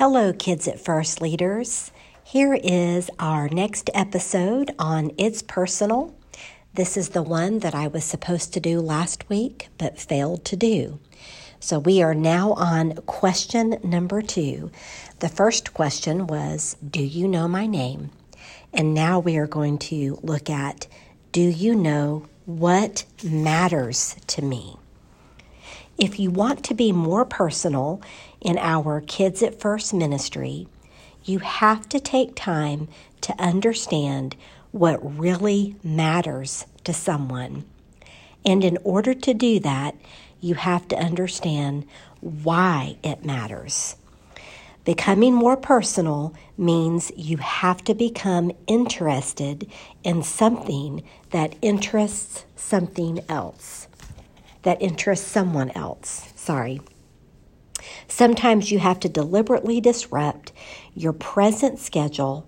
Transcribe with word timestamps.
Hello, 0.00 0.32
Kids 0.32 0.66
at 0.66 0.80
First 0.80 1.20
leaders. 1.20 1.90
Here 2.24 2.54
is 2.54 3.10
our 3.18 3.50
next 3.50 3.90
episode 3.92 4.70
on 4.78 5.10
It's 5.18 5.42
Personal. 5.42 6.14
This 6.72 6.96
is 6.96 7.10
the 7.10 7.22
one 7.22 7.58
that 7.58 7.74
I 7.74 7.86
was 7.86 8.02
supposed 8.02 8.54
to 8.54 8.60
do 8.60 8.80
last 8.80 9.28
week 9.28 9.68
but 9.76 10.00
failed 10.00 10.42
to 10.46 10.56
do. 10.56 11.00
So 11.60 11.78
we 11.78 12.00
are 12.00 12.14
now 12.14 12.54
on 12.54 12.94
question 13.04 13.78
number 13.84 14.22
two. 14.22 14.70
The 15.18 15.28
first 15.28 15.74
question 15.74 16.26
was 16.26 16.78
Do 16.82 17.02
you 17.02 17.28
know 17.28 17.46
my 17.46 17.66
name? 17.66 18.08
And 18.72 18.94
now 18.94 19.18
we 19.18 19.36
are 19.36 19.46
going 19.46 19.76
to 19.90 20.18
look 20.22 20.48
at 20.48 20.86
Do 21.30 21.42
you 21.42 21.74
know 21.74 22.26
what 22.46 23.04
matters 23.22 24.16
to 24.28 24.40
me? 24.40 24.79
If 26.00 26.18
you 26.18 26.30
want 26.30 26.64
to 26.64 26.72
be 26.72 26.92
more 26.92 27.26
personal 27.26 28.00
in 28.40 28.56
our 28.56 29.02
Kids 29.02 29.42
at 29.42 29.60
First 29.60 29.92
ministry, 29.92 30.66
you 31.24 31.40
have 31.40 31.90
to 31.90 32.00
take 32.00 32.34
time 32.34 32.88
to 33.20 33.38
understand 33.38 34.34
what 34.70 35.18
really 35.18 35.76
matters 35.84 36.64
to 36.84 36.94
someone. 36.94 37.64
And 38.46 38.64
in 38.64 38.78
order 38.82 39.12
to 39.12 39.34
do 39.34 39.60
that, 39.60 39.94
you 40.40 40.54
have 40.54 40.88
to 40.88 40.96
understand 40.96 41.86
why 42.22 42.96
it 43.02 43.22
matters. 43.22 43.96
Becoming 44.86 45.34
more 45.34 45.58
personal 45.58 46.32
means 46.56 47.12
you 47.14 47.36
have 47.36 47.84
to 47.84 47.92
become 47.92 48.52
interested 48.66 49.70
in 50.02 50.22
something 50.22 51.02
that 51.28 51.56
interests 51.60 52.46
something 52.56 53.20
else, 53.28 53.86
that 54.62 54.82
interests 54.82 55.26
someone 55.26 55.70
else. 55.70 56.32
Sorry. 56.36 56.80
Sometimes 58.08 58.70
you 58.70 58.78
have 58.78 59.00
to 59.00 59.08
deliberately 59.08 59.80
disrupt 59.80 60.52
your 60.94 61.12
present 61.12 61.78
schedule 61.78 62.46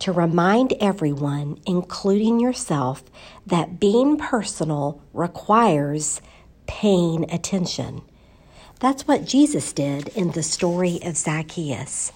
to 0.00 0.12
remind 0.12 0.72
everyone, 0.80 1.60
including 1.66 2.40
yourself, 2.40 3.02
that 3.46 3.80
being 3.80 4.16
personal 4.16 5.02
requires 5.12 6.20
paying 6.66 7.30
attention. 7.30 8.02
That's 8.80 9.08
what 9.08 9.24
Jesus 9.24 9.72
did 9.72 10.08
in 10.08 10.32
the 10.32 10.42
story 10.42 11.00
of 11.02 11.16
Zacchaeus. 11.16 12.12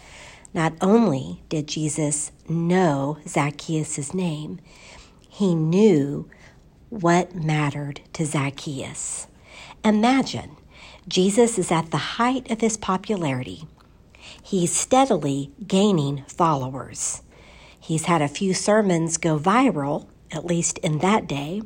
Not 0.55 0.75
only 0.81 1.42
did 1.48 1.67
Jesus 1.67 2.31
know 2.48 3.19
Zacchaeus' 3.27 4.14
name, 4.14 4.61
he 5.29 5.55
knew 5.55 6.29
what 6.93 7.35
mattered 7.35 8.03
to 8.12 8.27
Zacchaeus. 8.27 9.27
Imagine 9.83 10.59
Jesus 11.09 11.59
is 11.59 11.73
at 11.73 11.91
the 11.91 11.97
height 11.97 12.51
of 12.51 12.61
his 12.61 12.77
popularity. 12.77 13.65
He's 14.43 14.77
steadily 14.77 15.53
gaining 15.67 16.23
followers. 16.29 17.23
He's 17.81 18.05
had 18.05 18.20
a 18.20 18.29
few 18.29 18.53
sermons 18.53 19.17
go 19.17 19.39
viral, 19.39 20.07
at 20.31 20.45
least 20.45 20.77
in 20.79 20.98
that 20.98 21.27
day, 21.27 21.63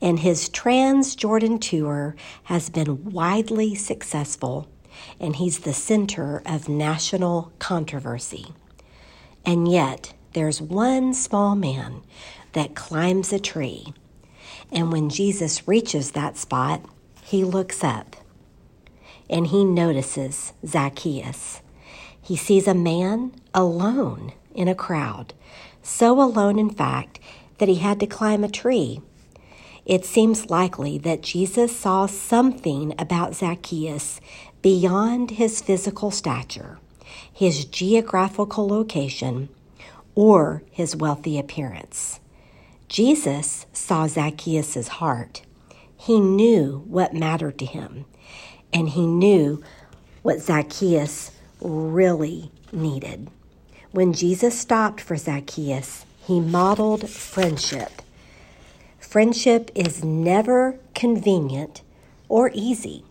and 0.00 0.20
his 0.20 0.48
Trans-Jordan 0.48 1.58
tour 1.58 2.16
has 2.44 2.70
been 2.70 3.04
widely 3.04 3.74
successful, 3.74 4.66
and 5.20 5.36
he's 5.36 5.58
the 5.58 5.74
center 5.74 6.42
of 6.46 6.70
national 6.70 7.52
controversy. 7.58 8.46
And 9.44 9.70
yet, 9.70 10.14
there's 10.32 10.62
one 10.62 11.12
small 11.12 11.54
man 11.54 12.00
that 12.54 12.74
climbs 12.74 13.30
a 13.30 13.38
tree, 13.38 13.92
and 14.72 14.92
when 14.92 15.08
Jesus 15.08 15.66
reaches 15.68 16.12
that 16.12 16.36
spot, 16.36 16.82
he 17.22 17.44
looks 17.44 17.82
up 17.82 18.16
and 19.30 19.46
he 19.46 19.64
notices 19.64 20.52
Zacchaeus. 20.66 21.60
He 22.20 22.36
sees 22.36 22.66
a 22.66 22.74
man 22.74 23.32
alone 23.52 24.32
in 24.54 24.68
a 24.68 24.74
crowd, 24.74 25.34
so 25.82 26.20
alone, 26.20 26.58
in 26.58 26.70
fact, 26.70 27.18
that 27.58 27.68
he 27.68 27.76
had 27.76 28.00
to 28.00 28.06
climb 28.06 28.44
a 28.44 28.48
tree 28.48 29.00
it 29.86 30.06
seems 30.06 30.48
likely 30.48 30.96
that 30.98 31.22
Jesus 31.22 31.76
saw 31.76 32.06
something 32.06 32.94
about 32.98 33.34
Zacchaeus 33.34 34.18
beyond 34.62 35.32
his 35.32 35.60
physical 35.60 36.10
stature, 36.10 36.78
his 37.30 37.66
geographical 37.66 38.66
location, 38.66 39.50
or 40.14 40.62
his 40.70 40.96
wealthy 40.96 41.38
appearance. 41.38 42.18
Jesus 42.88 43.66
saw 43.72 44.06
Zacchaeus' 44.06 44.88
heart. 44.88 45.42
He 45.96 46.20
knew 46.20 46.84
what 46.86 47.14
mattered 47.14 47.58
to 47.58 47.66
him, 47.66 48.04
and 48.72 48.90
he 48.90 49.06
knew 49.06 49.62
what 50.22 50.40
Zacchaeus 50.40 51.30
really 51.60 52.50
needed. 52.72 53.30
When 53.92 54.12
Jesus 54.12 54.58
stopped 54.58 55.00
for 55.00 55.16
Zacchaeus, 55.16 56.04
he 56.26 56.40
modeled 56.40 57.08
friendship 57.08 58.02
Friendship 59.14 59.70
is 59.76 60.02
never 60.02 60.76
convenient 60.94 61.82
or 62.28 62.50
easy. 62.52 63.04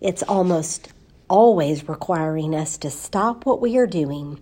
It's 0.00 0.24
almost 0.24 0.92
always 1.28 1.88
requiring 1.88 2.52
us 2.52 2.76
to 2.78 2.90
stop 2.90 3.46
what 3.46 3.60
we 3.60 3.76
are 3.76 3.86
doing, 3.86 4.40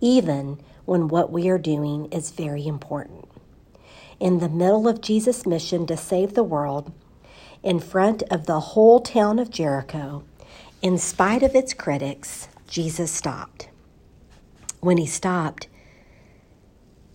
even 0.00 0.60
when 0.84 1.08
what 1.08 1.32
we 1.32 1.48
are 1.48 1.58
doing 1.58 2.06
is 2.12 2.30
very 2.30 2.64
important. 2.66 3.29
In 4.20 4.38
the 4.38 4.50
middle 4.50 4.86
of 4.86 5.00
Jesus' 5.00 5.46
mission 5.46 5.86
to 5.86 5.96
save 5.96 6.34
the 6.34 6.42
world, 6.42 6.92
in 7.62 7.80
front 7.80 8.22
of 8.24 8.44
the 8.44 8.60
whole 8.60 9.00
town 9.00 9.38
of 9.38 9.50
Jericho, 9.50 10.22
in 10.82 10.98
spite 10.98 11.42
of 11.42 11.54
its 11.54 11.72
critics, 11.72 12.48
Jesus 12.68 13.10
stopped. 13.10 13.68
When 14.80 14.98
he 14.98 15.06
stopped, 15.06 15.68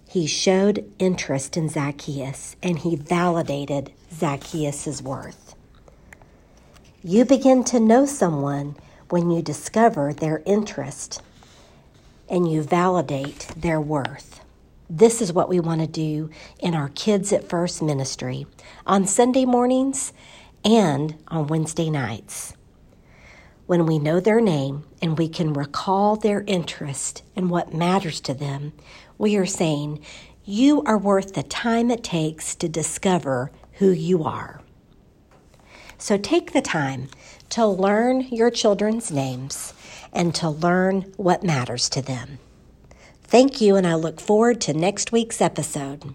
he 0.08 0.26
showed 0.26 0.92
interest 0.98 1.58
in 1.58 1.70
Zacchaeus 1.70 2.56
and 2.64 2.80
he 2.80 2.96
validated 2.96 3.92
Zacchaeus' 4.12 5.02
worth. 5.02 5.56
You 7.04 7.24
begin 7.26 7.64
to 7.66 7.80
know 7.80 8.06
someone 8.06 8.78
when 9.10 9.30
you 9.30 9.42
discover 9.42 10.12
their 10.12 10.42
interest 10.46 11.22
and 12.30 12.52
you 12.52 12.64
validate 12.64 13.48
their 13.56 13.80
worth. 13.80 14.42
This 14.90 15.20
is 15.20 15.34
what 15.34 15.50
we 15.50 15.60
want 15.60 15.82
to 15.82 15.88
do 15.88 16.30
in 16.60 16.76
our 16.76 16.90
Kids 16.90 17.34
at 17.34 17.50
First 17.50 17.82
ministry 17.82 18.46
on 18.86 19.08
Sunday 19.08 19.44
mornings 19.44 20.14
and 20.64 21.16
on 21.28 21.48
Wednesday 21.48 21.90
nights. 21.90 22.54
When 23.66 23.88
we 23.88 23.98
know 23.98 24.20
their 24.20 24.40
name 24.40 24.84
and 25.02 25.18
we 25.18 25.28
can 25.28 25.54
recall 25.54 26.16
their 26.16 26.44
interest 26.46 27.24
and 27.36 27.50
what 27.50 27.74
matters 27.74 28.22
to 28.22 28.36
them, 28.36 28.74
we 29.18 29.36
are 29.38 29.46
saying, 29.48 30.02
You 30.44 30.84
are 30.84 31.00
worth 31.00 31.34
the 31.34 31.42
time 31.42 31.90
it 31.90 32.04
takes 32.04 32.54
to 32.56 32.70
discover 32.70 33.52
who 33.74 33.90
you 33.90 34.24
are. 34.24 34.62
So 35.98 36.16
take 36.16 36.54
the 36.54 36.62
time 36.62 37.08
to 37.50 37.66
learn 37.66 38.22
your 38.22 38.52
children's 38.52 39.10
names 39.10 39.74
and 40.14 40.36
to 40.36 40.48
learn 40.48 41.14
what 41.18 41.44
matters 41.44 41.90
to 41.90 42.04
them. 42.04 42.38
Thank 43.28 43.60
you, 43.60 43.76
and 43.76 43.88
I 43.88 43.96
look 43.96 44.22
forward 44.22 44.62
to 44.62 44.74
next 44.74 45.12
week's 45.12 45.42
episode. 45.42 46.14